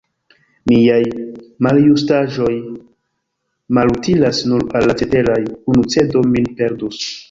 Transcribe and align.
Miaj 0.69 1.01
maljustaĵoj 1.67 2.49
malutilas 3.81 4.43
nur 4.51 4.69
al 4.81 4.93
la 4.93 5.01
ceteraj; 5.05 5.41
unu 5.73 5.89
cedo 5.97 6.29
min 6.37 6.55
perdus. 6.63 7.05